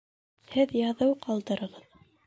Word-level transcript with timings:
Һеҙ 0.53 0.73
яҙыу 0.79 1.15
ҡалдырығыҙ 1.29 1.89